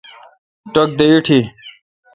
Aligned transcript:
ٹک 0.73 0.89
دے 0.99 1.05
ایٹھی۔ 1.11 1.39